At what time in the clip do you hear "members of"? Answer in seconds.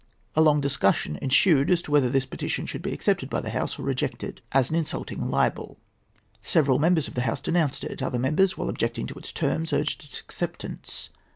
6.79-7.13